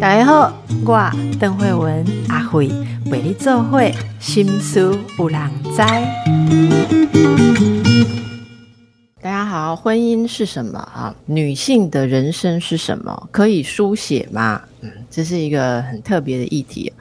[0.00, 0.52] 大家好，
[0.84, 2.70] 我邓慧文阿慧
[3.06, 5.78] 为你做会心思有人知。
[9.22, 11.14] 大家好，婚姻是什么啊？
[11.26, 13.28] 女性的人生是什么？
[13.32, 14.60] 可以书写吗？
[14.82, 16.92] 嗯，这是一个很特别的议题。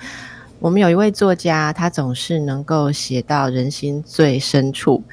[0.59, 5.03] 我们有一位作家，他总是能够写到人心最深处。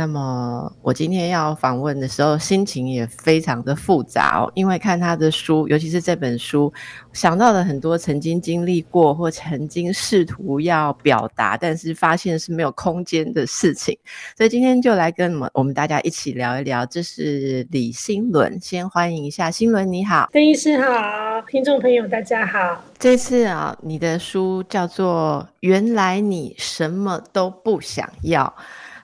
[0.00, 6.72] 那么我今天要访问的时候，心情也非常的复杂哦，因为看他的书，尤其是这本书，
[7.12, 13.94] 想到了很多曾经经历过或曾经试图要表达，但是发现是没有空间的事情。
[14.34, 16.86] 所以今天就来跟我们我们大家一起聊一聊。
[16.86, 22.82] 这是李新伦，先欢迎一下新伦，你好，邓医师好，听众朋友大家好。
[22.98, 28.44] 这次啊，你的书叫做《原来你什么都不想要》。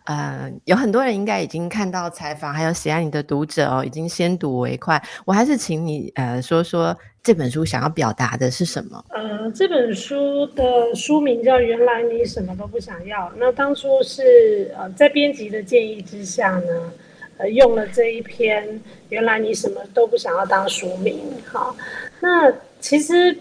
[0.07, 5.03] 呃，有很多人应该已经看到采访，还有喜爱你的读者哦，已经先睹为快。
[5.25, 9.05] 我还是请你呃说说这本书想要表达的是什么？
[9.09, 13.27] 呃，这本书的书名叫《原来你什么都不想要》。
[13.37, 16.93] 那当初是呃在编辑的建议之下呢，
[17.39, 18.65] 呃用了这一篇
[19.09, 21.21] 《原来你什么都不想要》当书名。
[21.45, 21.75] 好，
[22.21, 23.37] 那其实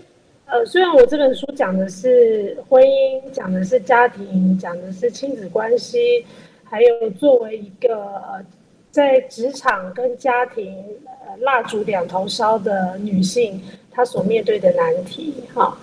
[0.48, 6.26] 呃虽然我这本书讲的是婚姻，讲的是家庭，讲的是亲子关系。
[6.76, 8.46] 还有作为一个呃，
[8.92, 15.80] 在职场跟家庭呃蜡烛两头烧的女性，她所面对的难题哈。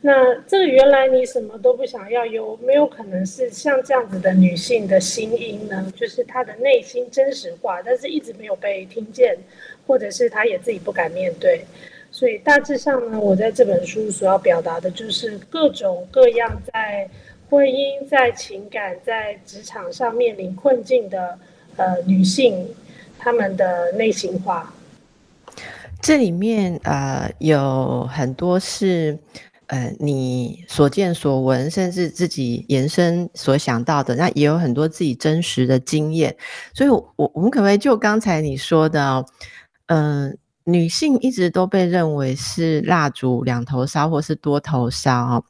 [0.00, 5.92] 那这个原来你什么都不想要，有没有可能是像这样子的女性的心音呢？
[5.94, 9.36] 就是她的内心真实话，但是一直没有被听见，
[9.86, 11.66] 或者是她也自己不敢面对。
[12.10, 17.06] 所以大致上呢，我在这本书所要表达的就是各种各样在。
[17.50, 21.36] 婚姻在情感在职场上面临困境的
[21.74, 22.64] 呃女性，
[23.18, 24.72] 她们的内心话，
[26.00, 29.18] 这里面呃有很多是
[29.66, 36.36] 呃你所见所闻，甚至自己延伸所想到的，那也有很多自己真实的经验。
[36.72, 39.24] 所以，我我们可不可以就刚才你说的，
[39.86, 45.42] 嗯，女性一直都被认为是蜡烛两头烧，或是多头烧啊？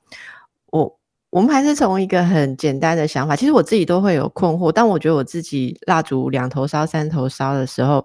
[0.70, 0.99] 我。
[1.30, 4.72] 我们还是从一个很简单的想法，其实我自己都会有困惑。
[4.72, 8.04] 但我觉得我自己蜡烛两头烧、三头烧的时候，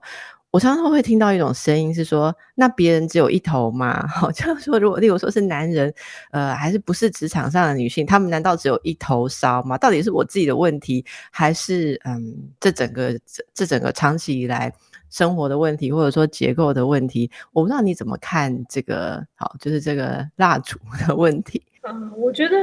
[0.52, 5.92] 我常常会听到一种声音是说：“那别人只有一头吗？” 好，像说如果例如说是男人，
[6.30, 9.76] 呃，还是不是职场上的女性，他们难道只有一头烧吗？
[9.76, 12.22] 到底是我自己的问题，还是嗯，
[12.60, 14.72] 这整个这这整个长期以来
[15.10, 17.32] 生活的问题，或者说结构的问题？
[17.54, 21.60] 我不知道你怎么看这个，好，就是这个蜡烛的问题。
[21.90, 22.56] 嗯，我觉得。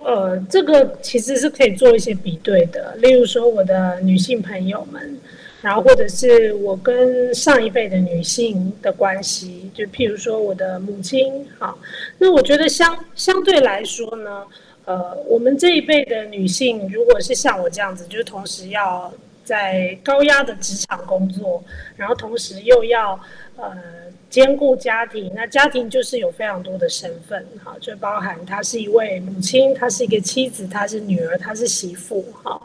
[0.00, 5.18] 呃，这个其实是可以做一些比对的，例如说我的女性朋友们，
[5.60, 11.78] 然后或者是我跟上一辈的女性的关系，就譬如说我的母亲，好，
[12.18, 14.44] 那我觉得相相对来说呢，
[14.84, 19.12] 呃，我们这一辈的女性，如果是像我这样子，就是同时要
[19.44, 21.62] 在高压的职场工作，
[21.96, 23.18] 然后同时又要
[23.56, 24.07] 呃。
[24.30, 32.60] 兼顾家庭，那家庭就是有非常多的身份，哈，就包含她是一位母亲，她是一个妻子，她是女儿，她是媳妇，哈。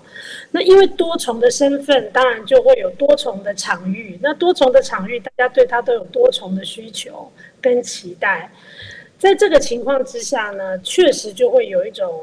[0.51, 4.19] 那因为多重的身份，当然就会有多重的场域。
[4.21, 7.31] 那多重的场域，大家对她都有多重的需求
[7.61, 8.51] 跟期待。
[9.17, 12.13] 在这个情况之下呢，确实就会有一种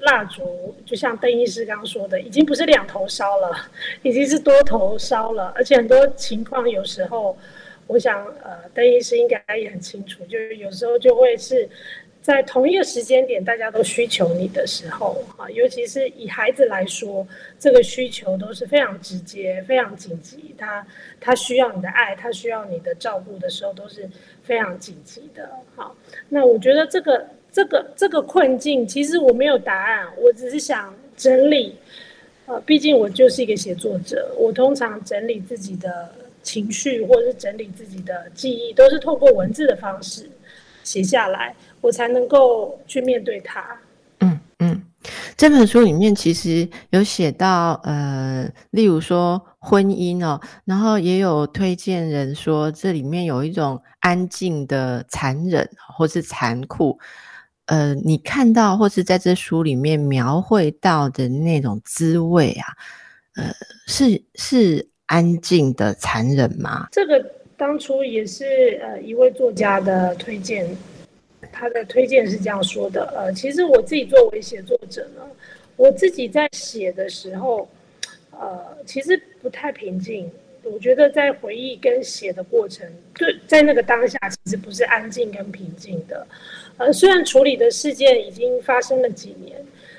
[0.00, 3.56] 蜡烛，就像邓医师刚刚说的，已经不是两头烧了，
[4.02, 7.38] 已经是多头烧了，而且很多情况有时候。
[7.88, 11.66] 我想，呃，邓医师应该也很清楚，就是有时候就会是
[12.20, 17.26] 在同一个时间点，大家都需求你的时候，啊，尤其是以孩子来说，
[17.58, 20.86] 这个需求都是非常直接、非常紧急，他
[21.18, 24.06] 他需要你的爱，他需要你的照顾的时候，都是
[24.42, 25.48] 非常紧急的。
[25.74, 25.96] 好，
[26.28, 31.74] 那我觉得这个这个这个困境，其实我没有答案，我只是想整理，
[32.44, 36.12] 呃，毕竟我就是一个写作者，我通常整理自己的。
[36.42, 40.30] 情绪或者是整理自己的记忆，都是透过文字的方式
[40.82, 43.76] 写下来，我才能够去面对它。
[44.20, 44.82] 嗯嗯，
[45.36, 56.98] 这本书里面其实有写到，呃，例如说婚姻哦，然后也有推荐人说，这里面有一种安静的残忍或是残酷。
[57.66, 62.72] 呃，你看到或是在这书里面描绘到的那种滋味啊，
[63.34, 63.52] 呃，
[63.86, 64.88] 是是。
[65.08, 66.88] 安静的残忍吗？
[66.92, 67.22] 这个
[67.56, 70.66] 当初也是呃一位作家的推荐，
[71.52, 75.22] 他的推荐是这样说的：呃，其实我自己作为写作者呢，
[75.76, 77.68] 我自己在写的时候，
[78.30, 80.30] 呃，其实不太平静，
[80.62, 86.26] 我觉得在回忆跟写的过程，对，在那个当下其实不是安静跟平静的。
[86.76, 89.56] 呃，虽然处理的事件已经发生了几年。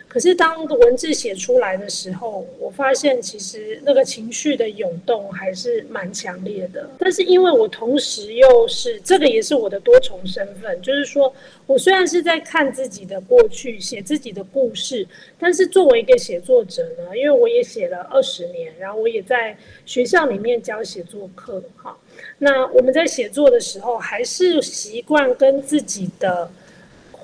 [0.09, 6.89] 可是当文字写出来的时候，我发现其实那个情绪的涌动还是蛮强烈的。
[6.97, 11.31] 但是因为我同时又是这个，也是我的多重身份，就是说
[11.67, 15.07] 我虽然是在看自己的过去，写自己的故事，
[15.37, 21.95] 但是作为一个写作者呢，因为我也写了二十年，然后我也在学校里面教写作课，哈。
[22.39, 26.49] 那我们在写作的时候，还是习惯跟自己的。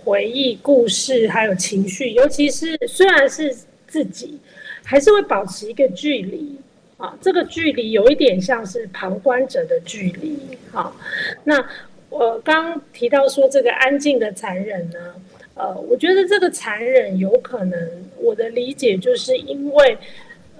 [0.06, 3.52] 回忆故事还有情绪，尤其是虽然是
[3.88, 4.40] 自己，
[4.84, 6.56] 还是会保持一个距离
[6.98, 7.18] 啊。
[7.20, 10.38] 这个距离有一点像是旁观者的距离
[10.72, 10.96] 啊。
[11.44, 11.68] 那
[12.10, 15.16] 我刚提到说这个安静的残忍呢，
[15.56, 19.98] 呃，我觉得这个残忍有可能，我的理解就是因为，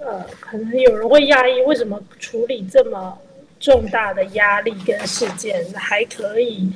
[0.00, 3.16] 呃，可能有人会讶异，为什么处理这么
[3.60, 6.68] 重大的压力跟事件还可以。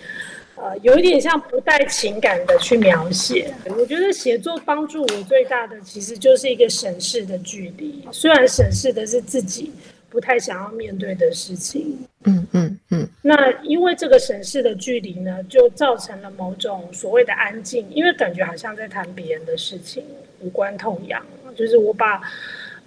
[0.62, 3.53] 呃，有一点像不带情感的去描写。
[3.79, 8.07] 我觉得写作帮助我最大的，其实就是一个审视的距离。
[8.12, 9.73] 虽然审视的是自己
[10.11, 11.99] 不太想要面对的事情。
[12.25, 13.09] 嗯嗯嗯。
[13.23, 20.05] 那因为这个审视的距离呢，就造成了某种所谓的安静，因为感觉好像在谈别人的事情，
[20.41, 21.25] 无关痛痒。
[21.57, 22.21] 就是我把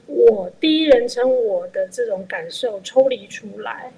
[0.05, 3.91] 我第一人称我的这种感受抽离出来。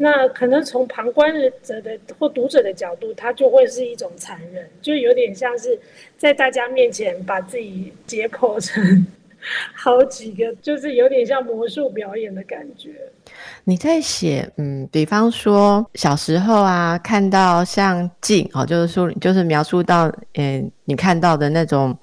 [0.00, 5.78] 那可能从旁观者的或读者的角度，它就会是一种残忍，就有点像是
[6.16, 9.06] 在大家面前把自己解剖成
[9.74, 12.90] 好几个，就是有点像魔术表演的感觉。
[13.64, 21.96] 你在写，嗯，比方说小时候啊，看到像镜哦，就是说，就是描述到，嗯，你看到的那种。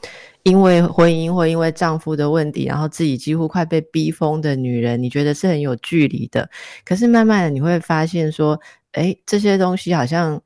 [0.46, 6.48] 因为婚姻或因为丈夫的问题，然后自己几乎快被逼疯的女人，你觉得是很有距离的。
[6.86, 8.60] 可是慢慢的你会发现说，
[8.92, 10.40] 哎，这些东西好像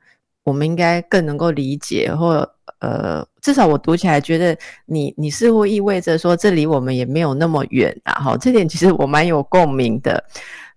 [0.44, 2.50] 我们应该更能够理解，或
[2.80, 8.14] 呃，至少我读起来觉得你你似乎意味着说，这离我们也没有那么远啊。
[8.24, 10.24] 哈，这点其实我蛮有共鸣的。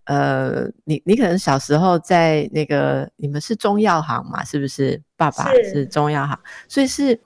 [0.06, 5.00] 呃，你你可能小时候在那个你们是中药行嘛，是不是？
[5.16, 6.36] 爸爸是中药行，
[6.66, 7.20] 所以是。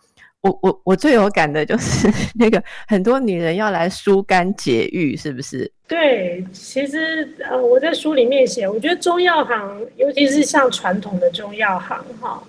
[0.47, 2.09] 我我我最有感的就是
[2.39, 5.71] 那个很多女人要来疏肝解郁，是不是？
[5.89, 12.43] 对，其实呃我在书里面写，我觉得中药行，尤其是像传统的中药行哈，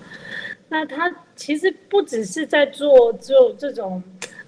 [0.70, 4.02] 那它其实不只是在做做这种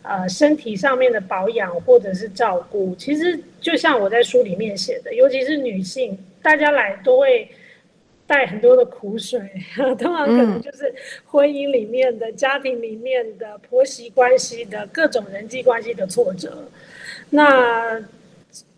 [0.04, 7.50] 呃身体上面的保养或者是照顾，其实就像我在书里面写的，尤其是女性，大家来都会。
[8.30, 9.42] 带很多的苦水，
[9.98, 10.94] 通常可能就是
[11.26, 16.70] 婚姻里面的、家庭里面的、婆媳关系的各种人际关系的挫折，
[17.32, 18.00] 那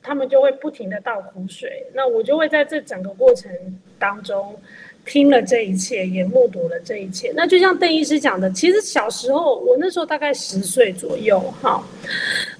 [0.02, 3.52] 他们就会不停的倒苦水，那我就会在这整个过程
[4.00, 4.58] 当中。
[5.06, 7.32] 听了这一切，也目睹了这一切。
[7.36, 11.84] 那就像邓医师讲的，其实小时候，我那时候大概十岁左右，哈，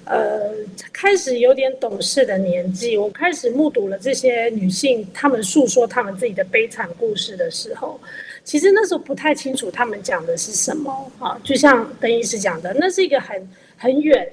[0.04, 0.50] 呃，
[0.92, 8.00] 开始有点懂事的年纪，我开始目睹了这些女性她们诉说她们自己的悲惨故事的时候，
[8.44, 14.28] 其实那时候不太清楚她们讲的是什么，哈，就像邓医师讲的，那是一个很很远。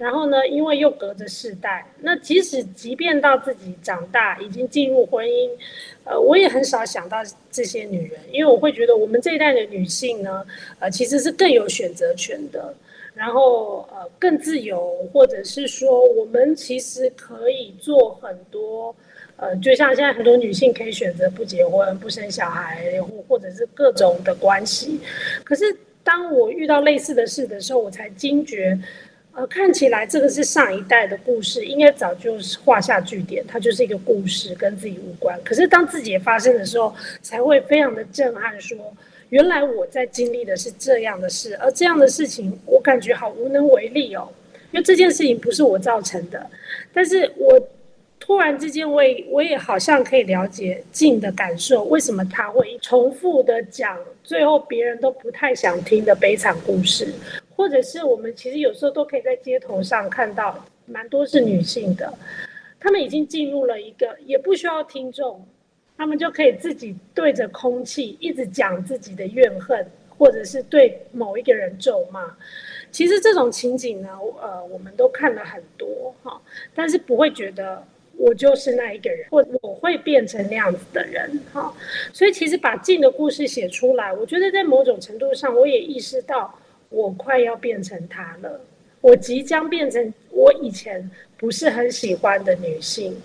[0.00, 0.48] 然后呢？
[0.48, 5.50] 因为又隔着世代，那即使即便到自己长大，已经进入婚姻，
[6.04, 7.18] 呃，我也很少想到
[7.50, 10.42] 这些女人，因为我会觉得我们这一代的女性呢，
[10.78, 12.74] 呃，其实是更有选择权的，
[13.12, 18.96] 然后呃，更自由，或者是说，我们其实可以做很多，
[19.36, 24.98] 呃，就像现在很多女性可以选择不结婚、不生小孩，或或者是各种的关系。
[25.44, 28.78] 可是当我遇到类似的事的时候，我才惊觉。
[29.32, 35.38] 呃，看起来这个是上一代的故事，应该早就是画下句点，它就是一个故事，跟自己无关。
[35.44, 38.76] 可是当自己也发生的时候，才会非常的震撼，说
[39.28, 44.28] 原来我在经历的是这样的事，而这样的事情我感觉好无能为力哦，
[44.72, 46.44] 因为这件事情不是我造成的。
[46.92, 47.68] 但是我
[48.18, 57.14] 突然之间，我也我也好像可以了解静的感受，为什么他会重复的讲最后别人都不太想听的悲惨故事。
[57.60, 62.10] 或者是我们其实有时候都可以在街头上看到，蛮多是女性的，
[62.80, 65.46] 她们已经进入了一个也不需要听众，
[65.94, 69.86] 她们就可以自己对着空气一直讲自己的怨恨，
[70.16, 72.34] 或者是对某一个人咒骂。
[72.90, 74.08] 其实这种情景呢，
[74.40, 76.40] 呃，我们都看了很多哈，
[76.74, 77.84] 但是不会觉得
[78.16, 81.70] 我就是那一个人，或我会变成那样子的人哈。
[82.14, 86.58] 所以其实把静的故事写出来，我觉得在某种程度上，我也意识到。
[86.90, 88.60] 我快要变成她了，
[89.00, 93.16] 我即将变成我以前不是很喜欢的女性。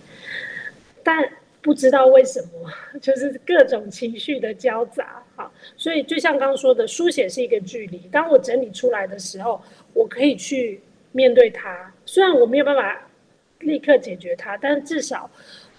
[1.03, 1.23] 但
[1.61, 5.51] 不知道为什么， 就是各种情绪的交杂，哈。
[5.75, 7.97] 所以就像刚刚说的，书写是一个距离。
[8.11, 9.61] 当我整理出来的时候，
[9.93, 10.79] 我可以去
[11.11, 11.91] 面对它。
[12.05, 13.07] 虽然我没有办法
[13.59, 15.29] 立刻解决它，但至少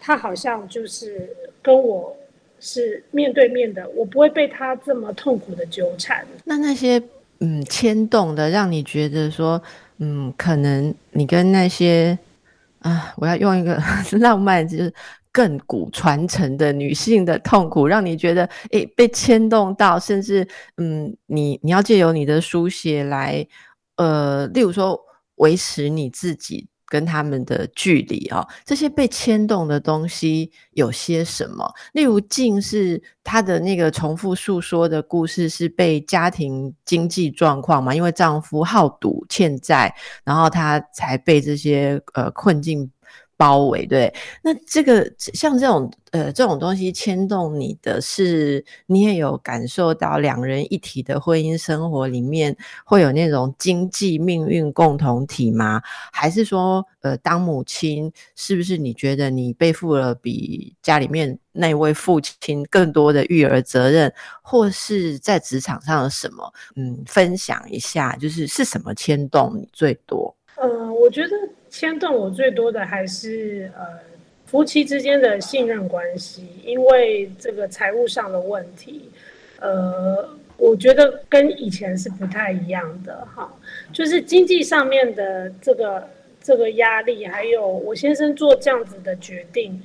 [0.01, 1.29] 它好像就是
[1.63, 2.17] 跟我
[2.59, 6.27] 是面对面的，我不会被它这么痛苦的纠缠。
[6.45, 7.01] 那那些
[7.41, 9.63] 嗯牵动的，让你觉得说，
[9.99, 12.19] 嗯，可能你跟那些
[12.81, 13.81] 啊，我要用一个
[14.21, 14.93] 浪漫就是。
[15.37, 23.47] 亘古传承的女性的痛苦，让你觉得诶被牵动到，甚至嗯，你你要借由你的书写来，
[23.97, 24.99] 呃，例如说
[25.35, 31.71] 维持你自己跟他们的距离哦，这些被牵动的东西有些什么？
[31.93, 42.91] 例如静是她的那个重复诉说的故事，是被家庭经济状况嘛，因为丈夫好赌欠债，然后她才被这些呃困境。
[43.37, 44.13] 包围对，
[44.43, 55.83] 那这个像这种呃这种东西牵动你的是，你也有感受到两人一体的婚姻生活里面会有那种经济命运共同体吗？
[56.11, 66.51] 还是说呃当母亲是不是你觉得你背负了比家里面那位父亲更多的育儿责任，或是在职场上的什么？
[66.77, 70.35] 嗯，分享一下，就是是什么牵动你最多？
[70.57, 71.29] 呃，我觉得。
[71.79, 73.85] 牵动我最多的还是呃
[74.47, 79.11] 夫妻之间的信任关系，因为这个财务上的问题，
[79.61, 83.55] 呃，我觉得跟以前是不太一样的哈，
[83.93, 86.09] 就是经济上面的这个
[86.43, 89.79] 这个压力，还有我先生做这样子的决定，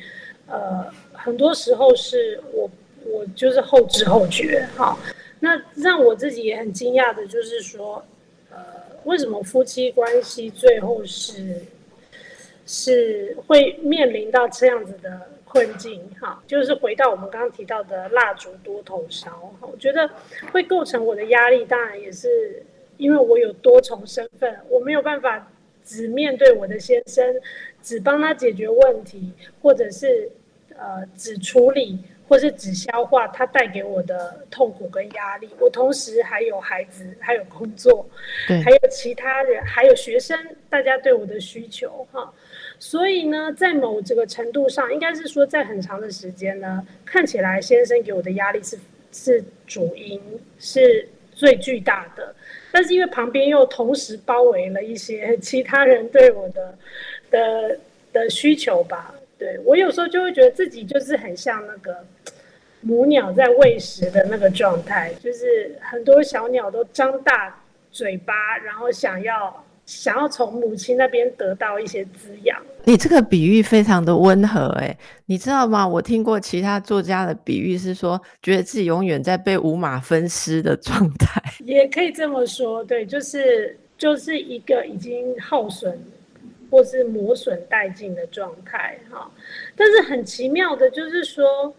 [0.48, 2.72] 呃，很多时候是我
[3.04, 4.98] 我就是后知后觉哈，
[5.42, 8.02] 那让我自己也很惊讶的就是说，
[8.50, 8.58] 呃，
[9.04, 11.62] 为什么夫妻关系最后是？
[12.66, 20.10] 是会面临到这样子的困境，哈，就是回到我们刚刚提到的蜡烛多头烧，哈，我觉得
[20.52, 22.64] 会构成我的压力，当然也是
[22.98, 25.52] 因为我有多重身份，我没有办法
[25.84, 27.36] 只面对我的先生，
[27.82, 30.32] 只帮他解决问题，或者是
[30.78, 32.00] 呃只处理
[32.30, 38.08] 或是只消化他带给我的痛苦跟压力，我同时还有孩子，还有工作，
[38.48, 40.38] 对，还有其他人，还有学生，
[40.70, 42.32] 大家对我的需求，哈。
[42.84, 48.76] 所以呢，在某这个程度上，应该是说，在很长的时间呢，看起来先生给我的压力是
[49.12, 50.20] 是主因，
[50.58, 52.34] 是最巨大的。
[52.72, 56.76] 但是因为旁边又同时包围了一些其他人对我的
[57.30, 57.78] 的
[58.12, 62.04] 的需求吧，对我有时候就会觉得自己就是很像那个
[62.82, 69.64] 母鸟在喂食的那个状态，就是很多小鸟都张大嘴巴，然后想要。
[69.92, 75.86] 想要从母亲那边得到一些滋养，你这个比喻非常的温和哎，你知道吗？
[75.86, 86.02] 我听过其他作家的比喻是说，觉得自己永远在被五马分尸的状态， 也可以这么说，对，就是就是一个已经耗损
[86.70, 89.30] 或是磨损殆尽的状态哈。
[89.76, 91.76] 但是很奇妙的就是说，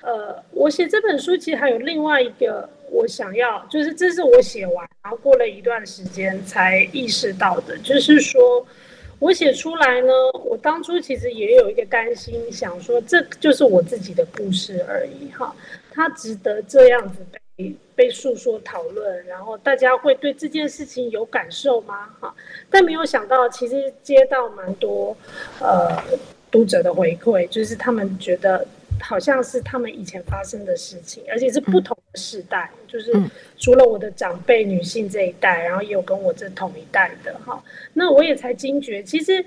[0.00, 2.66] 呃，我写这本书其实还有另外一个。
[2.94, 8.64] 我想要，就是这是我写完，然后过了一段时间才意识到的，就是说
[9.18, 10.12] 我写出来呢，
[10.44, 15.52] 我当初其实也有一个担心，想说这就是我自己的故事而已，哈，
[15.90, 17.18] 它值得这样子
[17.56, 22.08] 被被诉说讨论，然后大家会对这件事情有感受吗？
[22.20, 22.32] 哈，
[22.70, 25.16] 但没有想到，其实接到蛮多
[25.60, 26.00] 呃
[26.48, 28.64] 读者的回馈，就是他们觉得。
[29.00, 33.12] 好像是他们以前发生的事情，而且是不同的世代，就是
[33.58, 37.62] 除了我的长辈女性这一代，然后也有跟我这同一代的哈。
[37.92, 39.44] 那我也才惊觉，其实，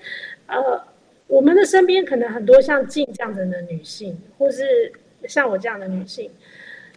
[0.48, 0.82] 呃，
[1.28, 4.92] 我们的身边可能很多像静这样子的女性，或是
[5.28, 6.30] 像我这样的女性，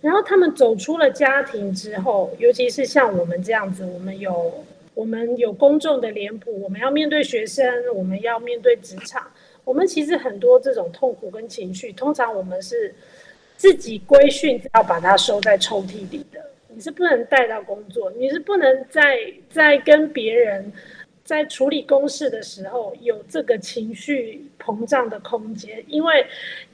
[0.00, 4.64] 然后她们走出了家庭之后，尤其是像我们这样子，我们有
[4.94, 9.26] 我们有公众的脸谱，我们要面对学生，我们要面对职场。
[9.64, 12.94] 我们其实很多这种痛苦跟情绪，通常我们是
[13.56, 16.44] 自己规训，要把它收在抽屉里的。
[16.68, 19.18] 你是不能带到工作，你是不能在
[19.50, 20.72] 在跟别人
[21.24, 26.26] 在处理公事的时候有这个情绪膨胀的空间，因为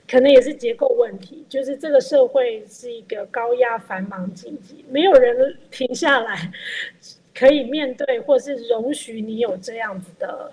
[0.08, 6.52] 可能也是结构问题，就是这个社会是一个高压、繁忙、经济，没有人停下来
[7.34, 10.52] 可以面对，或是容许你有这样子的。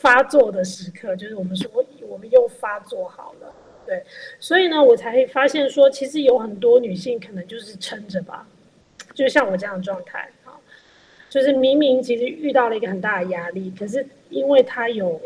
[0.00, 1.70] 发作的时刻，就是我们说
[2.08, 3.54] 我们又发作好了，
[3.86, 4.02] 对，
[4.38, 8.48] 所以呢，我才会发现说，其实有很多女性可能就是撑着吧，
[9.12, 10.56] 就像我这样的状态啊，
[11.28, 15.20] 就是明明其实遇到了一个很大的压力，可是因为她有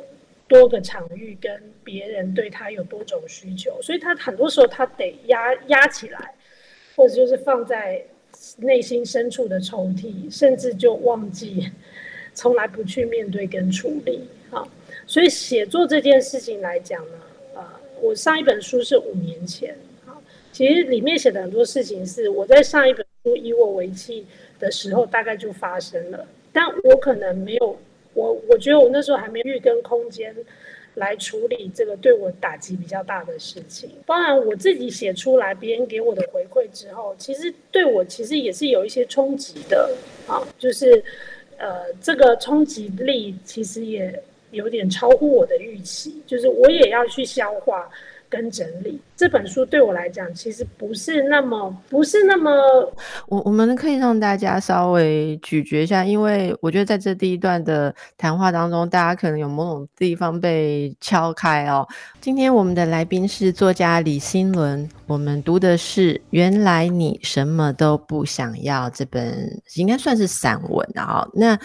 [0.49, 6.35] 多个场域跟别人对她有多种需求，所以她很多时候她得压压起来，
[6.97, 8.03] 或者就是放在
[8.57, 11.71] 内心深处的抽屉，甚至就忘记，
[12.35, 14.29] 从来不去面对跟处理。
[14.55, 14.67] 好，
[15.07, 17.19] 所以写作这件事情来讲呢，
[17.55, 17.63] 呃，
[18.01, 24.25] 我上一本书是五年前，好，其实里面写的很多事情是我在上一本书以我为契
[24.59, 27.77] 的时候大概就发生了，但我可能没有。
[28.17, 30.33] 我我觉得我那时候还没有跟空间
[30.95, 33.91] 来处理这个对我打击比较大的事情。
[34.07, 39.91] 当然，我自己写出来，别人给我的回馈之后，其实对我其实也是有一些冲击的
[40.29, 41.03] 啊，就是
[41.59, 44.23] 呃，这个冲击力其实也
[44.55, 47.87] 有点超乎我的预期，就是我也要去消化。
[48.27, 52.51] 跟整理这本书对我来讲，其实不是那么不是那么，
[53.29, 61.87] 我我们可以让大家稍微咀嚼一下，因为我觉得在这第一段的谈话当中，大家可能有某种地方被敲开哦。
[62.21, 71.25] 今天我们的来宾是作家李新伦，我们读的是《原来你什么都不想要》这本，应该算是散文啊。
[71.35, 71.57] 那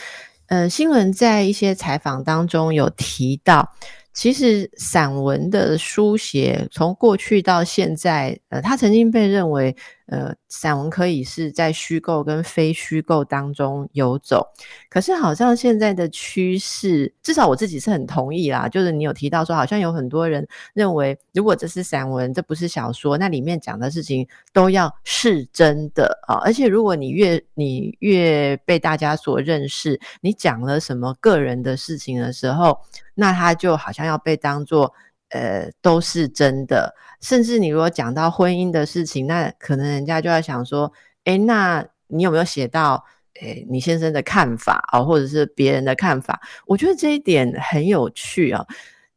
[0.50, 3.74] 呃，新闻在一些采访当中有提到。
[4.12, 9.75] 其实散文的书写，从过去到现在，呃，他曾经被认为。
[10.10, 14.44] 呃，散文可以是在虚构跟非虚构当中游走，
[14.89, 18.68] 可是好像现在的趋势，至少我自己是很同意啦。
[18.68, 26.42] 就是你有提到说，好像有很多人认为，如果这是散文，这不是小说，那里面讲的事情都要是真的啊。
[26.44, 32.80] 而且如果你越你越被大家所认识，你讲了什么个人的事情的时候，
[33.13, 34.92] 那他就好像要被当做。
[35.29, 36.93] 呃，都是真的。
[37.21, 40.91] 甚至你如果讲到婚姻的事情，那可能人家就要想说，
[41.25, 43.03] 哎，那你有没有写到，
[43.41, 46.39] 哎，你先生的看法啊，或者是别人的看法？
[46.65, 48.65] 我觉得这一点很有趣啊。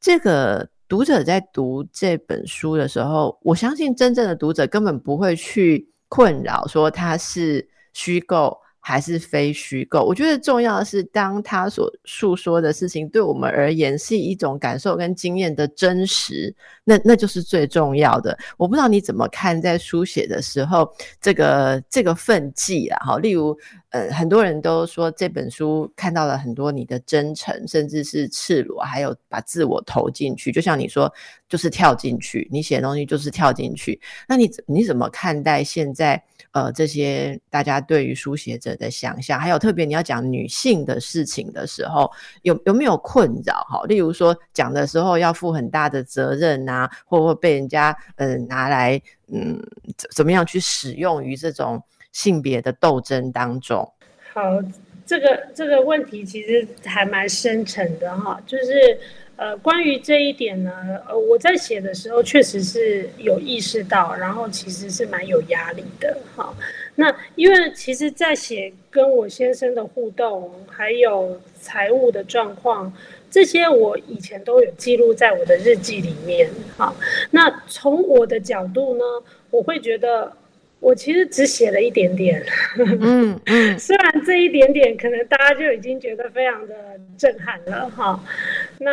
[0.01, 8.62] 这个读者在读这本书的时候，我相信真正的读者根本不会去困扰说它是虚构。
[8.85, 10.05] 还是非虚构？
[10.05, 18.37] 我觉得重要的是，当他所诉说的事情对我们而言是一种感受跟经验的真实，那那就是最重要的。
[18.57, 23.57] 我不知道你怎么看，在书写的时候，这个这个奋际啊，好，例如，
[23.93, 30.51] 呃，很多人都说这本书看到了很多你的真诚，甚至是赤裸，还有把自我投进去。
[30.51, 31.13] 就像你说，
[31.49, 34.01] 就是跳进去，你写的东西就是跳进去。
[34.27, 36.23] 那你你怎么看待现在？
[36.53, 42.11] 呃，这些大家对于书写者的想象，还有特别你要讲女性的事情的时候，
[42.43, 43.65] 有有没有困扰？
[43.71, 49.01] 哈，例如说讲的时候要负很大的责任啊，或或被人家嗯拿来
[49.33, 49.59] 嗯
[50.15, 53.93] 怎么样去使用于这种性别的斗争当中？
[54.33, 54.43] 好，
[55.05, 58.99] 这个这个问题其实还蛮深沉的哈，就是。
[59.35, 60.71] 呃，关于这一点呢，
[61.09, 66.17] 呃，我在写的时候确实是有意识到，然后其实是蛮有压力的。
[66.37, 66.55] 哈，
[66.95, 72.93] 那因为其实，在写跟我先生的互动，还有财务的状况，
[73.31, 76.49] 这些我以前都有记录在我的日记里面。
[76.77, 76.95] 哈，
[77.33, 79.05] 那从我的角度呢，
[79.51, 80.31] 我会觉得
[80.83, 82.45] 我其实只写了一点点。
[82.77, 86.75] 嗯嗯， 虽然这一点点可能大家就已经觉得非常的
[87.17, 87.89] 震撼了。
[87.89, 88.23] 哈，
[88.79, 88.91] 那。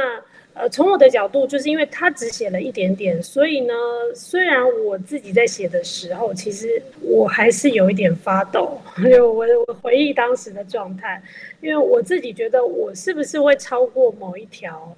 [0.55, 3.73] 呃，从我的角度，就是因为他只写了一点点，所以呢，
[4.13, 8.81] 虽然我自己在写的时候，其实我还是有一点发抖。
[9.09, 11.21] 就我我回忆当时的状态，
[11.61, 14.93] 因为我自己觉得我是不是会超过某一条，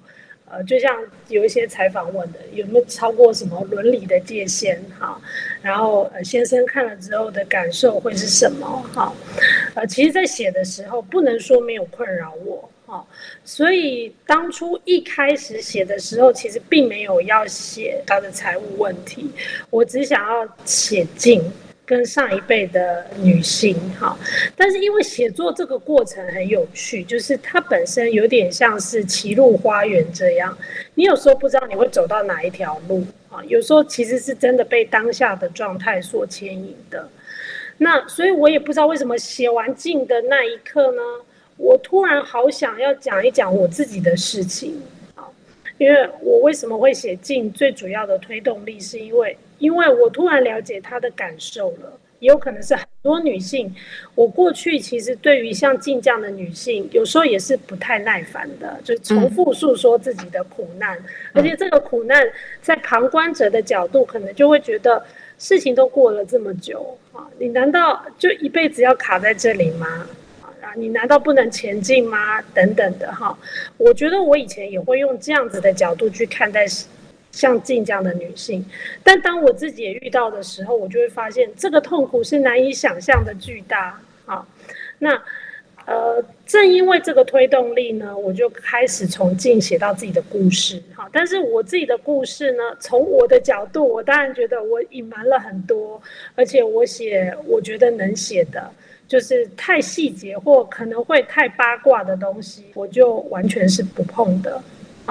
[0.52, 0.94] 呃，就像
[1.28, 5.18] 有一些采访问的，有没有超过什么伦理的界限哈？
[5.62, 9.10] 然后，先生看了之后的感受会是什么哈？
[9.74, 12.68] 呃，其实，在写的时候，不能说没有困扰我。
[12.84, 13.02] 哈，
[13.46, 19.30] 所以当初一开始写的时候，其实并没有要写他的财务问题，
[19.70, 21.40] 我只想要写进
[21.92, 24.18] 跟上一辈的女性哈。
[24.56, 30.56] 但是因为写作这个过程很有趣，就是它本身有点像是歧路花园这样，
[30.94, 37.06] 你有时候不知道你会走到哪一条路啊，有时候其实是真的被当下的状态所牵引的。
[37.76, 41.02] 那所以我也不知道为什么写完静的那一刻呢？
[41.58, 44.80] 我突然好想要讲一讲我自己的事情
[45.14, 45.28] 啊，
[45.76, 47.52] 因为我为什么会写静？
[47.52, 53.72] 最主要的推动力是因为，因为我突然了解她的感受了，也有可能是很多女性。
[54.16, 60.98] 我过去其实对于像静这样的女性，有时候也是不太耐烦的，就重复诉说自己的苦难，
[61.32, 62.20] 而且这个苦难
[62.60, 65.00] 在旁观者的角度，可能就会觉得
[65.38, 70.06] 事情都过了这么久啊，你难道就一辈子要卡在这里吗？
[70.60, 72.42] 啊，你难道不能前进吗？
[72.52, 73.38] 等等的哈。
[73.78, 76.66] 我觉得我以前也会用这样子的角度去看待
[77.32, 78.64] 像静这样的女性，
[79.02, 84.46] 但当我自己也遇到的时候，我就会发现这个痛苦是难以想象的巨大啊。
[85.00, 85.20] 那。
[85.84, 91.10] 呃，正因为这个推动力呢，我就开始从静写到自己的故事，哈。
[91.12, 96.00] 但是我自己的故事呢，从我的角度，我当然觉得我隐瞒了很多，
[96.36, 98.70] 而且我写我觉得能写的，
[99.08, 104.62] 就是太细节或可能会太八卦的东西，我就完全是不碰的。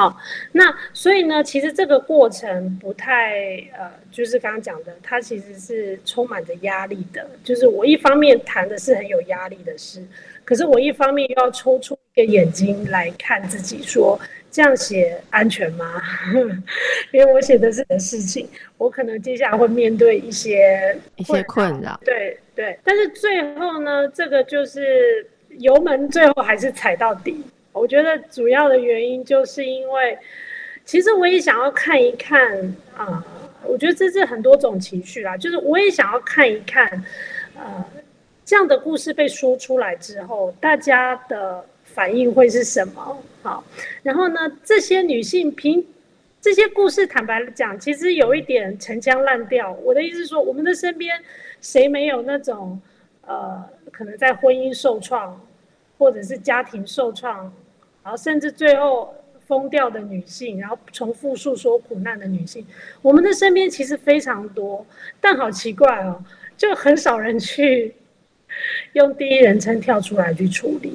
[0.02, 0.18] 好，
[0.52, 3.36] 那所以呢，其实这个过程不太
[3.78, 7.30] 呃，就是刚刚讲的，它其实是充满着压力的。
[7.44, 10.02] 就是我一方面谈的是很有压力的事，
[10.44, 16.02] 可是我一方面又要抽出一个眼睛来看自己，说这样写安全吗？
[17.14, 22.02] 因为我写的是的事情，我可能接下来会面对一些一些困扰。
[22.04, 27.44] 对对，但是最后呢，这个就是油门最后还是踩到底。
[27.74, 30.18] 我觉得主要的原因就是因为，
[30.84, 33.26] 其实我也想要看一看啊，
[33.64, 36.86] 我觉得这是很多种情绪啦，就是我也想要看一看，
[37.56, 37.86] 呃，
[38.44, 43.18] 这样的故事被说出来之后，大家的反应会是什么？
[43.42, 43.64] 好，
[44.04, 45.84] 然后呢，这些女性凭
[46.42, 49.72] 这些故事，坦白讲，其实有一点陈腔滥调。
[49.82, 51.18] 我的意思是说，我们的身边
[51.62, 52.82] 谁没有那种
[53.26, 55.40] 呃，可能在婚姻受创？
[55.98, 57.54] 或者是家庭受创，
[58.04, 59.14] 然后甚至最后
[59.48, 62.66] 疯掉的女性，然后重复诉说苦难的女性，
[63.02, 64.86] 我们的身边其实非常多，
[65.20, 66.24] 但好奇怪哦，
[66.58, 67.94] 就很少人去
[68.94, 70.94] 用第一人称跳出来去处理，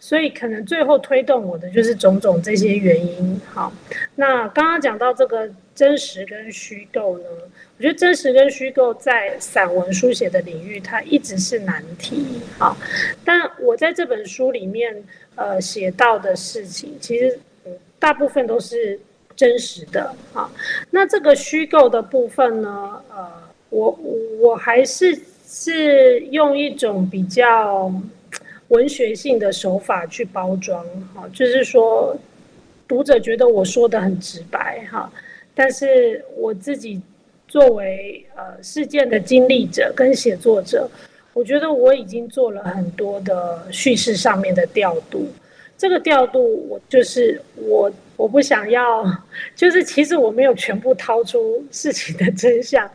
[0.00, 3.40] 所以可能最后推动我的就是种种这些原因。
[3.52, 3.70] 好，
[4.16, 7.24] 那刚刚讲到这个真实跟虚构呢？
[7.76, 12.40] 我觉得真实跟虚构在散文书写的领域，它一直是难题。
[12.58, 12.76] 好，
[13.24, 17.38] 但我在这本书里面，呃，写到的事情，其实
[17.98, 18.98] 大部分都是
[19.36, 20.14] 真实的。
[20.32, 20.50] 好，
[20.90, 23.30] 那这个虚构的部分呢，呃，
[23.68, 23.90] 我
[24.40, 27.90] 我还是是用一种比较
[28.70, 30.84] 文学性的手法去包装。
[31.14, 32.16] 哈，就是说，
[32.88, 34.84] 读者觉得我说的很直白。
[34.90, 35.08] 哈，
[35.54, 37.00] 但是我自己。
[37.50, 40.88] 作为呃事件的经历者跟写作者，
[41.32, 45.26] 我觉得我已经做了很多的叙事上面的调度。
[45.76, 49.04] 这个调度，我就是我我不想要，
[49.56, 52.88] 就是其实我没有全部掏出事情的真相，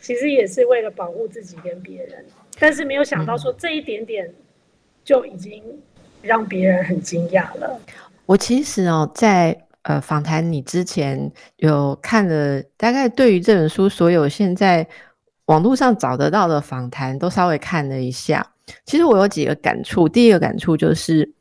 [0.00, 2.24] 其实也是为了保护自己跟别人。
[2.58, 4.26] 但是没有想到说这一点点
[5.08, 5.62] 就已经
[6.20, 7.80] 让别人很惊讶了。
[8.26, 9.64] 我其实哦在。
[9.82, 14.86] 呃，访谈你之前有看了，大概对于这本书所有现在
[15.46, 18.46] 网络上找得到的访谈都稍微看了一下。
[18.84, 21.32] 其实我有几个感触，第一个感触就是，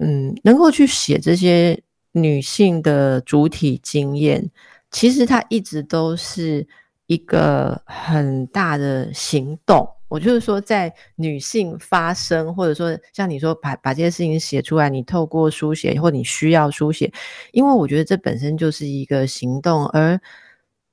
[0.00, 1.80] 嗯，能够去写这些
[2.12, 4.50] 女性的主体经验，
[4.90, 6.66] 其实它一直都是
[7.06, 9.88] 一个很大的行动。
[10.08, 17.12] 我就是说，在女性发声，或者说像你说把把这些事情写出来，你透过书写或你需要书写，
[17.52, 20.18] 因为我觉得这本身就是一个行动，而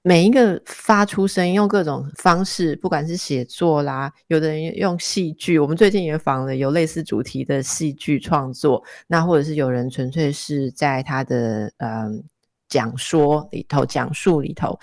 [0.01, 12.21] 每一个发出声音，用各种方式，不管是写作啦，有的人用戏剧，我们最近也访了有类似主题的戏剧创作，那或者是有人纯粹是在他的嗯
[12.67, 14.77] 讲说里头讲述里头，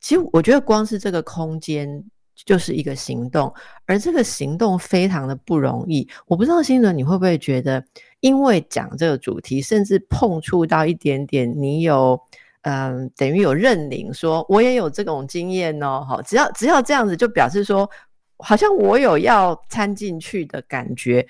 [0.00, 2.04] 其实我觉得光是这个空间。
[2.44, 3.52] 就是一个行动，
[3.84, 6.08] 而这个行动非常的不容易。
[6.26, 7.84] 我不知道新伦你会不会觉得，
[8.20, 12.18] 因为讲这个主题，甚至碰触到一点点，你有
[12.62, 16.06] 嗯，等于有认领，说我也有这种经验哦。
[16.08, 17.90] 好，只要只要这样子，就表示说，
[18.38, 21.26] 好像我有要参进去的感觉。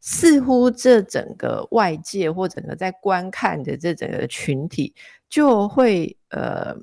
[0.00, 4.94] 似乎这整个外界或整个在观看的这整个群体，
[5.28, 6.74] 就会呃，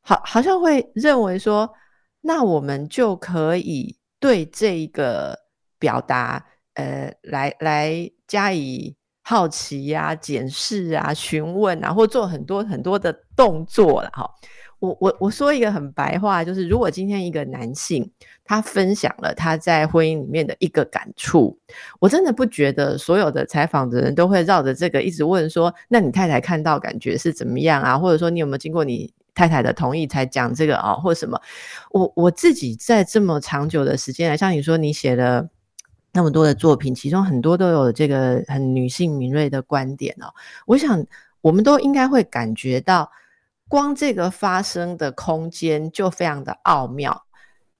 [0.00, 1.70] 好，好像会认为说。
[2.26, 5.38] 那我们就可以对这个
[5.78, 14.26] 表达，呃，来来加以好奇呀、检视啊、询问啊，或做很多很多的动作了哈。
[14.78, 18.10] 我我我说一个很白话，就是如果今天一个男性
[18.42, 21.58] 他分享了他在婚姻里面的一个感触，
[22.00, 27.98] 我真的不觉得所有的采访的人都会绕着这个一直问说，那你太太看到感觉是怎么样啊？
[27.98, 29.12] 或者说你有没有经过你？
[29.34, 31.40] 太太的同意才讲这个啊，或什么？
[31.90, 35.48] 我我自己在这么长久的时间来，像你说你写了
[36.12, 40.32] 那么多的作品，其中很多都有这个很女性敏锐的观点哦。
[40.66, 41.04] 我想
[41.40, 43.10] 我们都应该会感觉到，
[43.68, 47.24] 光这个发生的空间就非常的奥妙。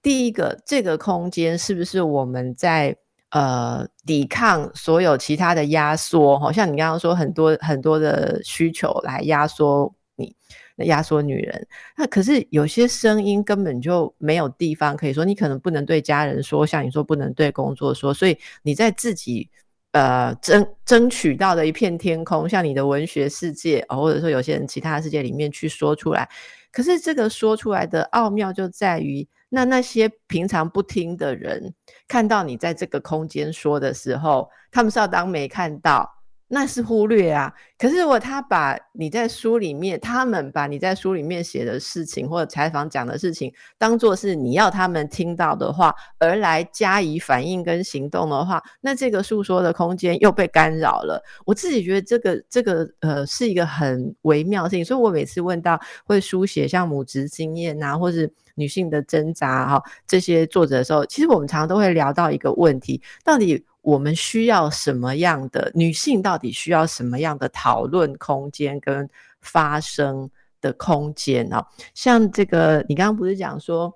[0.01, 2.95] 第一个，这个空间是不是我们在
[3.29, 10.35] 呃抵抗所有其他的压缩，好像你刚刚说很多很多的需求来压缩你，
[10.75, 11.67] 那压缩女人。
[11.97, 19.49] 那可是有些声音根本就没有地方可以说，你可能不能对家人说，像你说不能对工作说，所以你在自己。
[19.91, 26.27] 呃，争争取到的一片天空，像你的文学世界，或者说有些人其他世界里面去说出来，
[26.69, 31.73] 可是这个说出来的奥妙就在于，那那些平常不听的人，
[32.09, 36.11] 看到你在这个空间说的时候，他们是要当没看到。
[36.55, 37.53] 那是忽略啊！
[37.77, 51.21] 可是如果他把你在书里面，他们把你在书里面写的事情或者采访讲的事情，当做是你要他们听到的话，而来加以反应跟行动的话，那这个诉说的空间又被干扰了。
[51.45, 63.65] 我自己觉得这个这个呃是一个很微妙的事情，所以我每次问到会书写像母职经验啊，或是女性的挣扎哈这些作者的时候，其实我们常常都会聊到一个问题：到底。
[63.85, 66.19] 我们需要什么样的女性？
[66.19, 69.07] 到底需要什么样的讨论空间跟
[69.41, 70.27] 发声
[70.59, 71.63] 的空间呢？
[71.93, 73.95] 像这个，你刚刚不是讲说，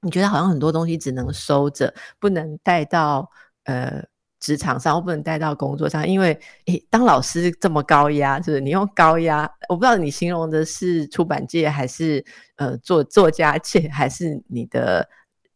[0.00, 3.28] 你觉得好像很多东西只能收着，不能带到
[3.64, 4.00] 呃
[4.38, 15.08] 职场上，或不能带到工作上，因为诶，当老师这么高压，就是你用高压，我不知道你形容的是出版界，还是呃作作家界，还是你的。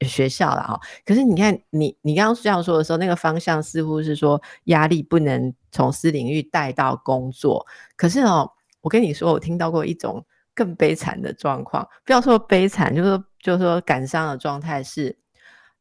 [0.07, 7.67] 学校了哈，可是你看，你你刚刚这样说的时候，那个方向似乎是说压力不能从私领域带到工作。
[7.97, 15.17] 可是哦，我跟你说，我听到过一种更悲惨的状况，不要说悲惨，就是就是说感伤的状态是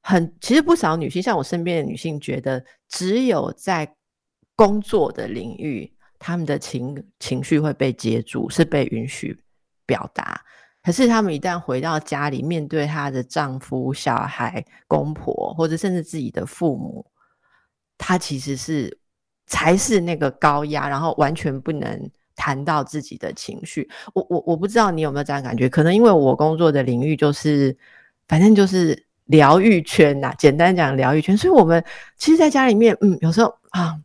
[0.01, 3.95] 很，其实不少女性，像我身边的女性，觉得只有在
[4.55, 9.41] 工作的领域，她们的情情绪会被接住，是被允许
[9.85, 10.41] 表达。
[10.81, 17.05] 可是，他们一旦回到家里，面对她的丈夫、小孩、公婆，或者甚至自己的父母，
[17.97, 18.97] 她其实是
[19.45, 23.89] 才是那个高压，然后完全不能谈到自己的情绪。
[24.13, 25.67] 我我我不知道你有没有这样感觉？
[25.67, 27.77] 可能因为我工作的领域就是，
[28.27, 30.33] 反正就是疗愈圈呐。
[30.39, 31.37] 简单讲，疗愈圈。
[31.37, 31.83] 所以，我们
[32.15, 33.99] 其实，在家里面，嗯，有时候啊，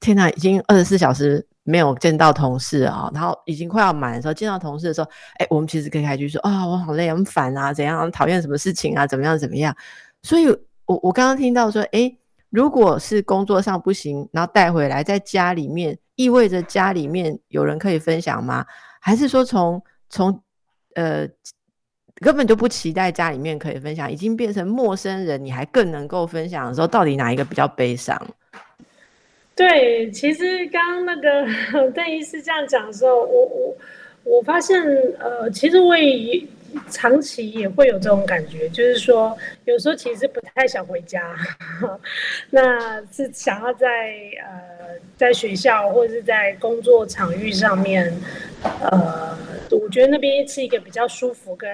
[0.00, 1.46] 天哪，已经二十四小时。
[1.62, 9.74] 没有见到同事啊，然后已经快要满的时候，见到同事的时候，哎，我们其实可以开句说啊，我好累，很烦啊，怎样讨厌什么事情啊，怎么样怎么样。
[10.22, 10.48] 所以，
[10.86, 12.10] 我我刚刚听到说，哎，
[12.48, 18.64] 如果是工作上不行，然后带回来，在家里面，意味着家里面有人可以分享吗？
[19.00, 20.42] 还是说从从
[20.94, 21.26] 呃
[22.16, 28.20] 根本就不期待家里面可以分享，已经变成陌生人，你还更能够分享的时候，到底哪一个比较悲伤？
[29.56, 31.46] 对，其实刚刚那个
[31.92, 33.76] 邓医师这样讲的时候，我我
[34.24, 34.80] 我发现，
[35.18, 36.42] 呃，其实我也
[36.88, 39.36] 长期也会有这种感觉，就是说，
[39.66, 41.36] 有时候其实不太想回家，
[42.48, 48.10] 那是想要在呃在学校或者是在工作场域上面，
[48.62, 49.36] 呃，
[49.70, 51.70] 我觉得那边是一个比较舒服跟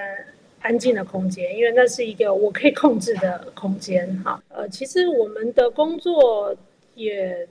[0.59, 6.53] 安静的空间，因为那是一个我可以控制的空间，哈，呃，其实我们的工作
[6.95, 7.47] 也。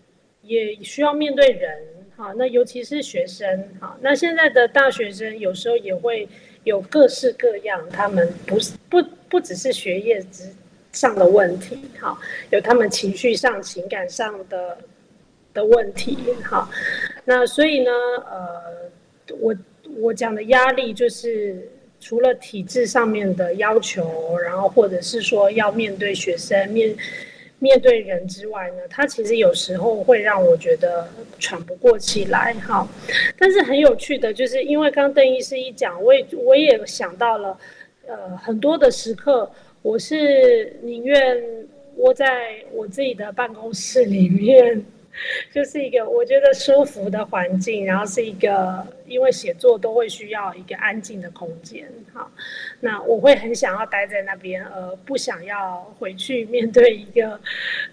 [0.46, 1.76] 也需要面对人，
[2.16, 6.28] 哈，那尤其是学生，哈，那现在的大学生有时候也会
[6.64, 10.44] 有各式各样，他们不是不不只是学业之
[10.92, 12.16] 上的问题，哈，
[12.50, 14.78] 有他们情绪上、情感上的
[15.52, 16.68] 的问题，哈，
[17.24, 17.90] 那所以呢，
[18.30, 18.90] 呃，
[19.40, 19.56] 我
[19.98, 26.96] 我讲的压力就是除了体制上面的要求，然后或者是说要面对学生面。
[27.58, 32.86] 面对人之外呢，他其实有时候会让我觉得喘不过气来哈。
[33.38, 37.58] 但是很有趣的，就是因为刚邓医师一讲，我也我也想到了，
[38.06, 39.50] 呃，很多的时刻，
[39.82, 41.42] 我是宁愿
[41.96, 44.84] 窝在我自己的办公室里面。
[45.52, 52.30] 就是一个我觉得舒服的环境，然后是一个因为写作都会需要一个安静的空间，哈，
[52.80, 57.40] 那我会很想要待在那边，而不想要回去面对一个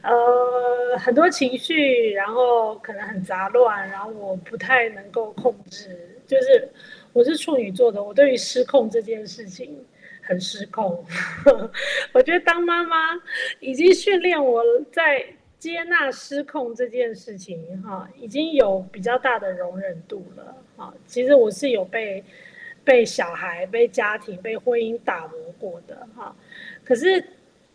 [0.01, 5.97] 呃很多情绪，然后可能很杂乱，然后我不太能够控制。
[6.25, 6.69] 就是
[7.11, 9.85] 我是处女座的，我对于失控这件事情
[10.21, 11.05] 很失控。
[12.13, 12.97] 我觉得当妈妈
[13.59, 15.23] 已经训练我在。
[15.63, 20.93] 接纳失控这件事情，哈，已经有比较大的容忍度了，哈。
[21.07, 22.21] 其实我是有被
[22.83, 26.35] 被小孩、被家庭、被婚姻打磨过的，哈。
[26.83, 27.25] 可是，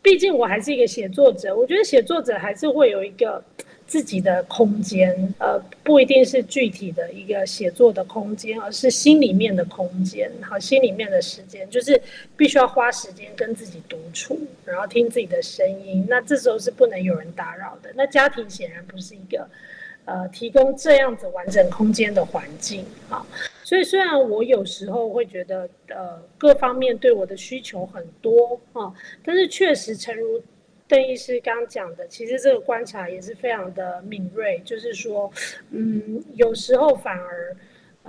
[0.03, 3.43] 毕竟我还是一个写作者，我觉得写作者还是会有一个
[3.89, 11.99] 自己的空间，呃，不一定是具体的一个写作的空间，而是心里面的空间，好，心里面的时间，就是
[12.37, 16.07] 必须要花时间跟自己独处，然后听自己的声音。
[16.07, 17.91] 那这时候是不能有人打扰的。
[17.97, 19.49] 那家庭显然不是一个，
[20.05, 23.27] 呃，提供这样子完整空间的环境啊。
[23.65, 28.93] 所以虽然我有时候会觉得，呃，各方面对我的需求很多啊，
[29.25, 30.43] 但是确实诚如。
[30.89, 35.31] 邓医师刚讲的，其实这个观察也是非常的敏锐，就是说，
[35.71, 37.55] 嗯，有时候反而，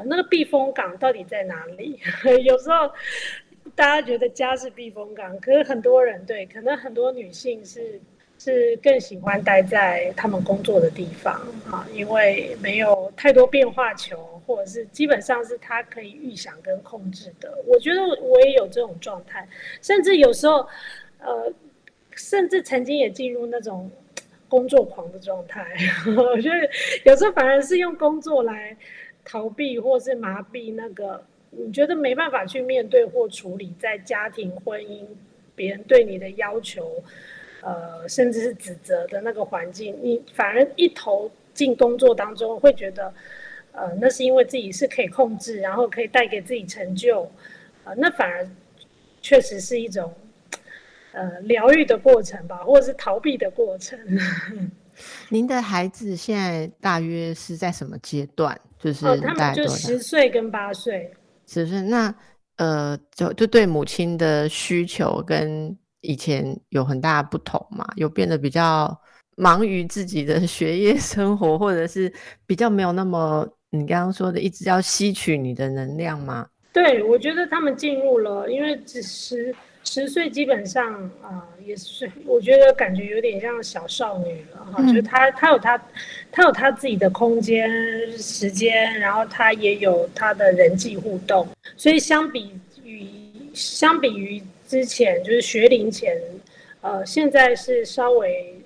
[0.06, 2.00] 那个避风港到底在哪里？
[2.46, 2.90] 有时候
[3.76, 8.00] 大家觉得家是避风港，可是很多人对，可能很多女性是
[8.38, 11.34] 是更喜欢待在他们工作的地方
[11.70, 17.62] 啊，因为没有太多变化球，或者是基本上是他可以预想跟控制的。
[17.68, 19.46] 我觉得我也有这种状态，
[19.82, 20.66] 甚至有时候，
[21.20, 21.54] 呃。
[22.20, 23.90] 甚至曾经也进入那种
[24.50, 25.66] 工作狂的状态，
[26.18, 26.70] 我觉得
[27.06, 28.76] 有时候反而是用工作来
[29.24, 35.06] 逃避或是麻痹那个你觉得没办法去面对或处理在家庭婚姻
[35.56, 37.02] 别人对你的要求，
[37.62, 43.14] 呃，甚至是指责的那个环境，你反而一头进工作当中，会觉得，
[43.72, 47.32] 呃，那是因为自己是可以控制，然后可以带给自己成就，
[47.86, 48.46] 呃，那反而
[49.22, 50.14] 确实是一种。
[51.12, 53.98] 呃，疗愈的过程吧，或者是逃避的过程。
[55.30, 58.60] 您的孩子现在大约是在什么阶段？
[58.78, 61.12] 就是他们就十岁跟八岁。
[61.48, 62.14] 十岁，那
[62.58, 67.88] 呃，就就对母亲的需求跟以前有很大不同嘛？
[67.96, 68.96] 有变得比较
[69.36, 72.12] 忙于自己的学业生活，或者是
[72.46, 76.46] 比较没有那么你刚刚说的一直要吸取你的能量吗？
[76.72, 79.56] 对，我觉得他们进入了，因为只是。
[79.92, 85.84] 十岁基本上啊，也是我觉得感觉有点像小少女了哈，就是她她有她
[86.32, 87.68] 她有她自己的空间
[88.16, 92.52] 时间，然后她也有她的人际互动，所以相比
[92.84, 93.10] 于
[93.56, 96.16] 相比于之前就是学龄前，
[96.82, 98.62] 呃，现在是稍微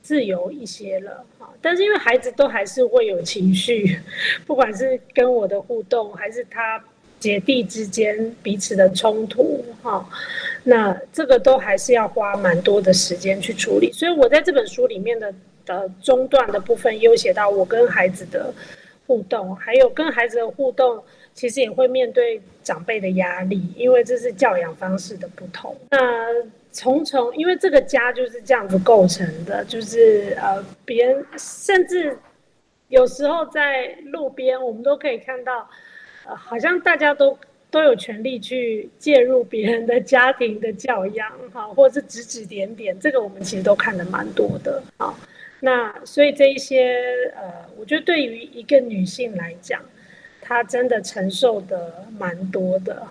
[0.00, 3.98] 自由一些了哈，但是因为孩子都还是会有情绪，
[4.46, 6.80] 不管是跟我的互动还是他。
[7.20, 10.08] 姐弟之间彼此的冲突，哈，
[10.64, 13.92] 那这个都还是要花蛮多的时间去处理。
[13.92, 15.32] 所以我在这本书里面的
[15.66, 18.50] 的中段的部分，有写到我跟孩子的
[19.06, 21.02] 互动，还有跟孩子的互动，
[21.34, 25.76] 其实也会面对长辈的压力，因为这是教养方式的不同。
[25.90, 25.98] 那
[26.72, 32.18] 重重，因为这个家就是这样子构成的，就是呃，别人甚至
[32.88, 35.68] 有时候在路边，我们都可以看到。
[36.24, 37.38] 好像大家都
[37.70, 45.14] 都有权利去介入别人的家庭的教养，哈，或者是指指点点，这个我们其实都看的蛮多的，啊，
[45.60, 46.94] 那所以这一些，
[47.36, 49.80] 呃，我觉得对于一个女性来讲，
[50.40, 53.06] 她真的承受的蛮多的。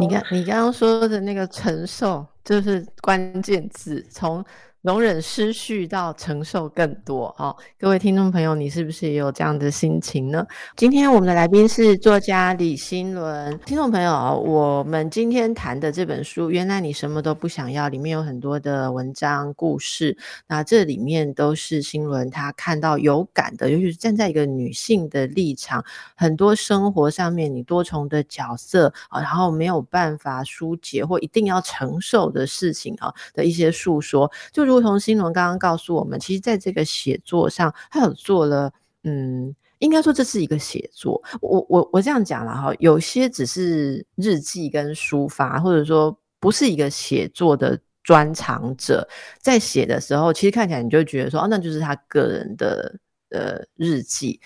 [0.00, 4.44] 你刚你刚刚说的那个承受，就是关键字，从。
[4.84, 10.46] 容忍失序到承受更多哦，各位听众朋友，你是不是也有这样的心情呢？
[10.76, 20.18] 今天我们的来宾是作家李新伦，听众朋友，我们今天谈的这本书《原来你什么都不想要》，里面有很多的文章故事，
[20.48, 25.82] 那这里面都是新伦他看到有感的，尤其是站在一个女性的立场，
[26.14, 34.73] 很多生活上面你多重的角色啊，然后没有办法疏解或一定要承受的事情啊的一些诉说，就如。
[34.74, 38.72] 如同新龙刚刚告诉我们，其实在这个写作上，他有做了，
[39.04, 41.22] 嗯，应该说这是一个写作。
[41.40, 49.06] 我我我这样讲了哈，有些只是日记跟抒发，或者说不是一个写作的专长者，
[49.40, 52.94] 在写的时候，其实看起来你就觉得说，哦，那就是他个人的
[53.30, 54.40] 呃日记。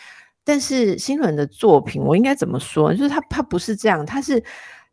[0.44, 2.94] 但是新伦的作品，我应该怎么说？
[2.94, 4.42] 就是他他不是这样，他是。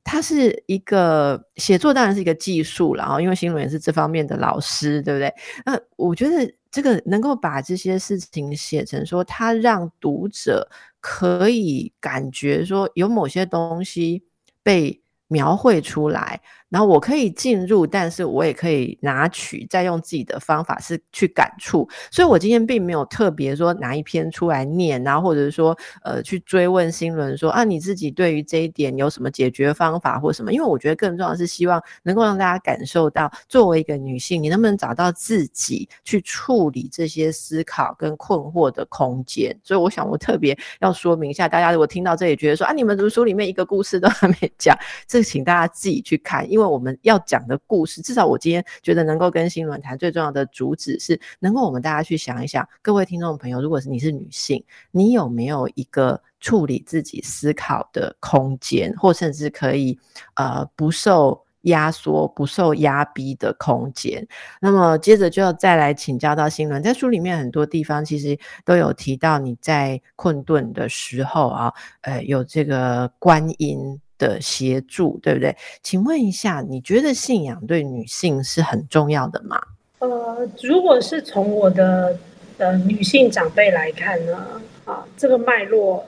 [0.06, 5.34] 它是一个写作，当然是一个技术然后因为新闻也是这方面的老师，对不对？
[5.66, 10.70] 那我觉得这个能够把这些事情写成说，它让读者
[11.02, 14.24] 可以感觉说有某些东西
[14.62, 16.40] 被描绘出来。
[16.76, 21.88] 然后我可以进入，但是我也可以拿取，再用自己的方法是去感触。
[22.12, 30.52] 所以我今天并没有特别说拿一篇出来念，然后或者说呃去追问新伦说啊你自己对于这一点有什么解决方法或什么？
[30.52, 39.58] 因为我觉得更重要的是希望能够让大家感受到，作为一个女性，你能不能找到自己去处理这些思考跟困惑的空间？
[39.64, 44.78] 所以我想我特别要说明一下，大家如果听到这里觉得说啊你们读书里面一个故事都还没讲，
[45.08, 46.65] 这请大家自己去看，因为。
[46.70, 59.98] 我们要讲的故事，至少我今天觉得能够跟新伦谈最重要的主旨是，能够我们大家去想一想，各位听众朋友，如果是你是女性，你有没有一个处理自己思考的空间，或甚至可以
[60.36, 61.44] 呃不受。
[61.66, 64.24] 压缩不受压逼的空间。
[64.62, 75.56] 那么接着就要再来请教到新伦，在书里面很多地方其实都有提到你在困顿的时候啊，呃，有这个观音的协助，对不对？
[75.82, 79.62] 请问一下，你觉得信仰对女性是很重要的吗？
[80.00, 82.18] 呃，如果是从我的
[82.58, 86.06] 呃女性长辈来看呢，啊，这个脉络，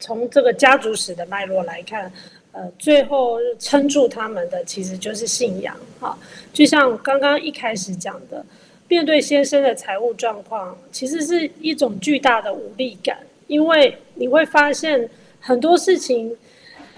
[0.00, 2.12] 从这个家族史的脉络来看。
[2.52, 6.18] 呃，最后撑住他们的其实就是信仰，哈，
[6.54, 8.42] 就像刚刚一开始讲的，
[8.88, 15.06] 面对先生的财务状况，其实是一种巨大的无力感，因为你会发现
[15.38, 16.34] 很多事情，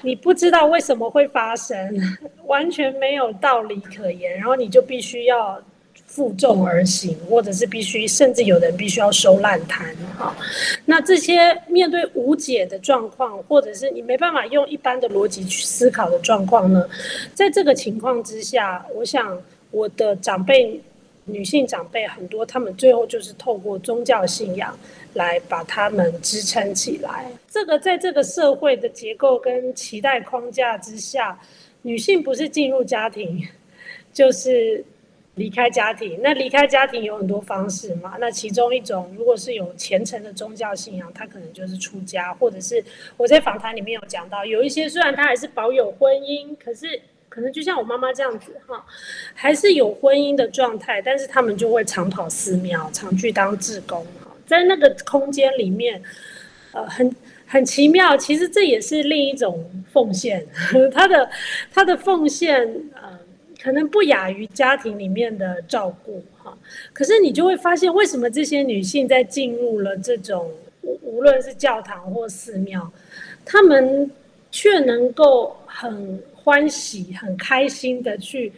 [0.02, 1.76] 你不知道为什么会发生，
[2.46, 5.60] 完全没有道理可言，然后你就必须要。
[6.06, 10.34] 负重而行，或者是必须，甚至有人必须要收烂摊哈。
[10.86, 16.88] 那这些面对无解的状况，或者是你没办法用一般的逻辑去思考的状况呢？
[17.34, 19.38] 在这个情况之下，我想
[19.70, 20.80] 我的长辈，
[21.26, 24.76] 女性长辈很多，他们最后就是透过宗教信仰
[25.18, 27.30] 来把他们支撑起来。
[27.46, 31.38] 这个在这个社会的结构跟期待框架之下，
[31.82, 33.46] 女性不是进入家庭，
[34.10, 34.82] 就是。
[35.38, 38.16] 离开家庭，那离开家庭有很多方式嘛？
[38.18, 42.84] 那其中一种，如果是有虔诚的宗教信仰，她可能就是出家，或者是
[43.16, 48.84] 我在访谈里面有讲到，有一些虽然她还是保有婚姻，可是可能就像我妈妈这样子哈，
[49.32, 54.04] 还是有婚姻的状态，但是他们就会常跑寺庙，常去当志工，
[54.48, 56.02] 在那个空间里面，
[56.72, 57.14] 呃，很
[57.46, 60.44] 很奇妙，其实这也是另一种奉献，
[60.92, 61.30] 他的
[61.72, 62.60] 他的奉献
[63.00, 63.16] 呃。
[63.60, 66.56] 可能不亚于家庭里面的照顾哈，
[66.92, 70.48] 可是你就会发现，为什么这些女性在进入了这种
[70.82, 72.88] 无无论是教堂或寺庙，
[73.44, 74.08] 她们
[74.52, 78.52] 却能够很欢喜、很开心的去，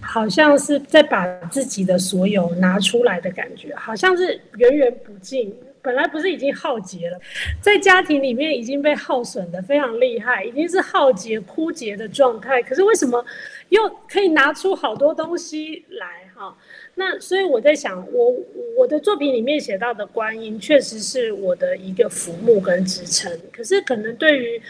[0.00, 5.54] 好像是在把自己的所有拿出来的感觉，好像是源源不尽。
[5.80, 7.18] 本来不是已经耗竭了，
[7.62, 12.60] 在家庭里面已经被耗损的非常厉害，已经是耗竭枯竭的状态。
[12.62, 13.24] 可是为什么
[13.70, 16.28] 又可以拿出好多东西来？
[16.34, 16.54] 哈，
[16.96, 18.34] 那所以我在想，我
[18.76, 23.32] 我的作品里面写到的观音，确实是我的一个浮木跟支撑。
[23.52, 24.60] 可是可能对于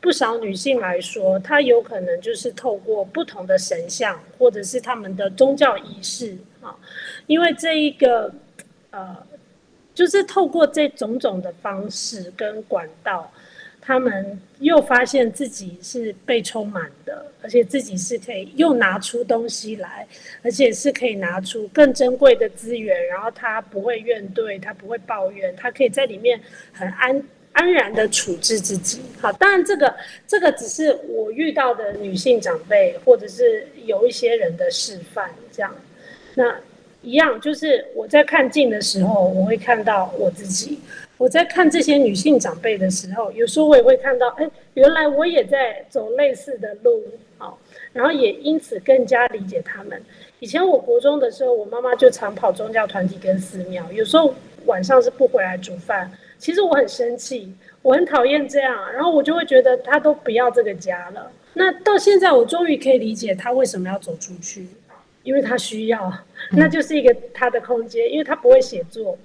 [0.00, 6.76] 不少女性来说，她有可能就是透过不同的神像，或者是他们的宗教仪式啊，
[7.26, 8.32] 因为这一个
[8.90, 9.16] 呃。
[9.94, 13.28] 就是透过这种种的方式跟管道，
[13.80, 20.06] 他们又发现自己是被充满的，而且自己是可以又拿出东西来，
[20.40, 26.40] 而且是可以拿出更珍贵的资源，然后他不会怨怼，他不会抱怨，他可以在里面
[26.72, 27.20] 很安
[27.58, 29.00] 安然的处置自己。
[29.20, 29.94] 好，当然这个
[30.26, 35.74] 这个只是我遇到的女性长辈，或者是有一些人的示范这样。
[36.34, 36.54] 那。
[37.00, 40.76] 一样，就是我在看镜的时候，我会看到我自己；
[41.16, 47.04] 我在看这些女性长辈的时候，有时候我也会看到，哎，原来我也在走类似的路，
[47.38, 47.56] 好，
[47.92, 50.02] 然后也因此更加理解他们。
[50.40, 54.34] 以前我国中的时候，我妈妈就常跑宗教团体跟寺庙，有时候
[54.66, 56.10] 晚上是不回来煮饭。
[56.38, 61.30] 其实我很生气，我很讨厌这样，然后我就会觉得他都不要这个家了。
[61.54, 64.66] 那到现在，我终于可以理解他为什么要走出去。
[65.24, 66.10] 因为他需要，
[66.52, 69.18] 那就是一个他的空间，因为他不会写作。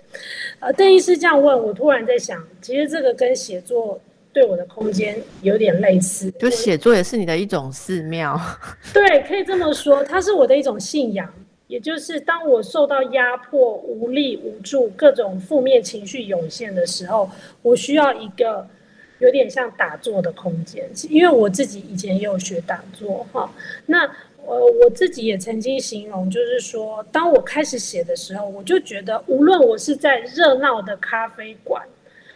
[0.60, 4.02] 呃，邓医师这样问我，突然在想，其实这个跟写作
[4.34, 6.30] 对我的空间有点类似。
[6.32, 8.38] 就写作也是你的一种寺庙。
[8.92, 11.32] 对，可以这么说，它是我的一种信仰。
[11.74, 17.28] 也就是当我受到压迫、无力、无助、各种负面情绪涌现的时候，
[17.64, 18.68] 我需要一个
[19.18, 20.88] 有点像打坐的空间。
[21.10, 23.52] 因为我自己以前也有学打坐，哈，
[23.88, 24.10] 那。
[24.46, 31.82] 呃，我自己也曾经形容，就是说，当我开始写的时候，我就觉得，无论我是在热闹的咖啡馆，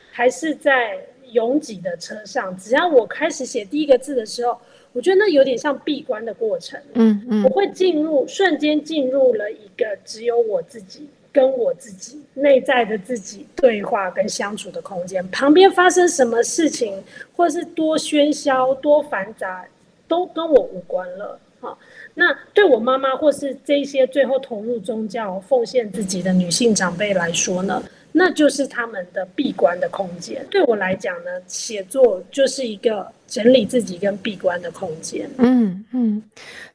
[0.09, 4.57] 还是在拥挤的车上，只要我开始写第一个字的时候，
[4.97, 6.79] 我觉得那有点像闭关的过程。
[6.93, 17.03] 嗯嗯，我会进入瞬间进入了一个只有我自己跟我自己内在的自己对话跟相处的空间，旁边发生什么事情，
[17.35, 19.63] 或是多喧嚣多繁杂，
[20.07, 21.39] 都跟我无关了。
[21.59, 21.77] 好。
[22.19, 27.83] 那对我妈妈或是这些最后投入宗教、奉献自己的女性长辈来说呢？
[28.17, 30.43] 那就是他们的闭关的空间。
[30.49, 35.29] 对我来讲呢，写作就是一个整理自己跟闭关的空间。
[35.37, 36.23] 嗯嗯，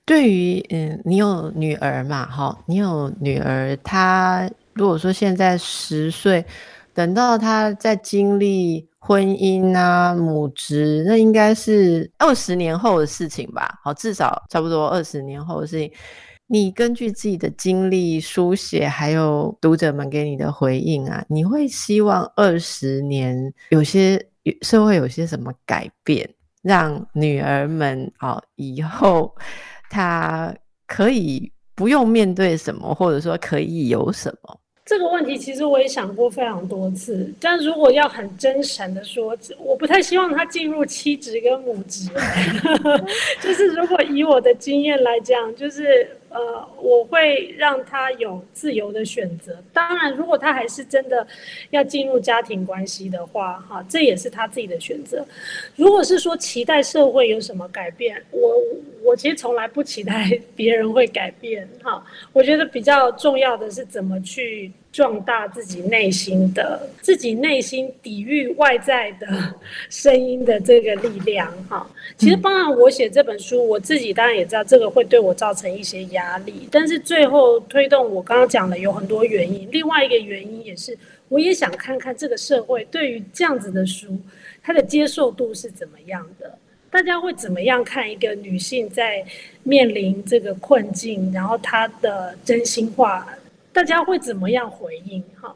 [0.05, 2.25] 对于嗯，你有女儿嘛？
[2.27, 6.45] 哈，你有女儿，她如果说现在十岁，
[6.95, 8.87] 等到她在经历。
[9.05, 13.81] 婚姻啊，母职，那应该是二十年后的事情吧？
[13.83, 15.91] 好，至少差不多二十年后的事情。
[16.53, 24.23] 你根据自己的经历书写，还有读者们给你的回应啊，你会希望二十年有些
[24.61, 26.29] 社会有些什么改变，
[26.61, 29.35] 让女儿们啊以后
[29.89, 30.55] 她
[30.87, 34.61] 可以不用面对什么，或者说可以有什么？
[34.85, 42.11] 这个问题其实我也想过非常多次，但如果要很真诚的说，我不太希望他进入妻职跟母职，
[43.41, 46.07] 就是如果以我的经验来讲，就是。
[46.33, 49.57] 呃，我会让他有自由的选择。
[49.73, 51.27] 当然，如果他还是真的
[51.71, 55.25] 要进入家庭关系的话，哈，这也是他自己的选择。
[55.77, 58.55] 如果是说期待社会有什么改变，我
[59.05, 62.05] 我其实从来不期待 别人会改变，哈。
[62.33, 64.73] 我觉得比较重要的是怎么去。
[64.93, 69.27] 壮大自己内心的、自己内心抵御外在的
[69.89, 71.91] 声音的这个力量，哈。
[72.19, 76.69] 其实，当然，我写这本书，我自己当然也知道这个会对我造成一些压力。
[76.71, 79.67] 但是，最后推动我刚刚讲的有很多原因。
[79.73, 80.97] 另外一个原因也是，
[81.31, 84.15] 我也想看看这个社会对于这样子的书，
[84.63, 86.59] 它的接受度是怎么样的。
[86.91, 89.25] 大家会怎么样看一个女性在
[89.63, 93.27] 面临这个困境，然后她的真心话？
[93.73, 95.23] 大家会怎么样回应？
[95.41, 95.55] 哈，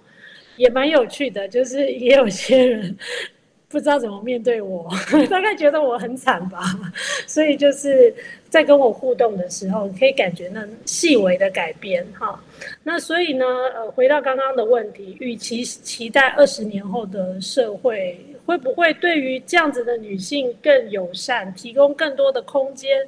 [0.56, 2.96] 也蛮有趣的，就是也有些人
[3.68, 4.88] 不知道怎么面对我，
[5.28, 6.62] 大概觉得我很惨吧。
[7.26, 8.14] 所以就是
[8.48, 12.06] 在跟我互动的时候，可以感觉那细微的改变。
[12.18, 12.42] 哈，
[12.84, 13.44] 那所以呢，
[13.74, 23.06] 呃，回到刚刚的问题，与其期待二十年后的社会会不会对于这样子的女性更友善，提供更多的空间，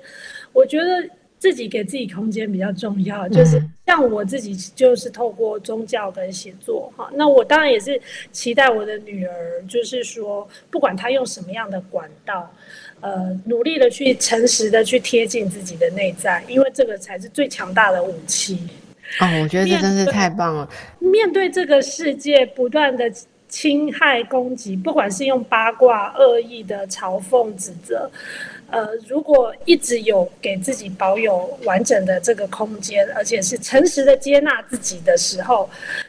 [0.52, 1.08] 我觉得。
[1.38, 8.00] 自己给自己空间比较重要，就是像我自己就是透过宗教跟写作哈，那我当然也是
[8.32, 12.52] 期待我的女儿，就是说不管她用什么样的管道，
[13.00, 18.58] 呃，努力的去诚实的去贴近自己的内在，因为这个才是最强大的武器。
[19.20, 20.68] 哦，我觉得这真是太棒了。
[20.98, 23.10] 面对这个世界不断的
[23.48, 28.10] 侵害攻击，不管是用八卦、恶意的嘲讽、指责。
[28.70, 35.68] 呃，如果一直有给自己保有完整的这个空间，而且是诚实的接纳自己的时候，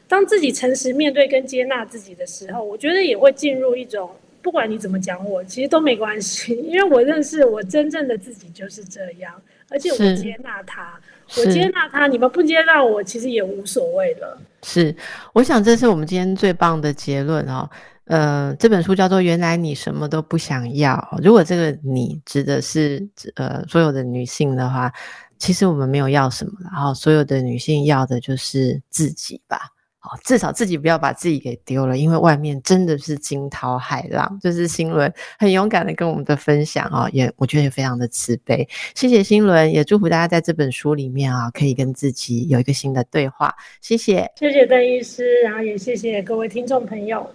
[0.09, 4.09] 当自己诚实面对跟接纳自己的时候，我觉得也会进入一种，
[4.41, 9.33] 不管你怎么讲我，其实都没关系，因为我认识我真正的自己就是这样，
[9.69, 10.99] 而且我接纳他，
[11.37, 14.37] 我接纳他，你们不接纳我，其实也无所谓了。
[14.63, 14.93] 是，
[15.31, 17.69] 我想这是我们今天最棒的结论哦。
[18.09, 20.95] 呃，这本书叫做《原来你什么都不想要》。
[21.21, 24.91] 如果这个“你”指的是呃所有的女性的话，
[25.37, 29.59] 其实我们没有要什么，然后所有的女性要的就是自己吧。
[29.99, 34.39] 好，至少自己不要把自己给丢了，因为外面真的是惊涛骇浪。
[34.41, 38.67] 就是新伦很勇敢的跟我们的分享啊，也我觉得也非常的慈悲。
[38.95, 43.53] 谢谢新伦，也祝福大家在这本书里面啊，可以跟自己有一个新的对话。
[43.81, 47.29] 谢谢，谢谢邓医师，然后也谢谢各位听众朋友。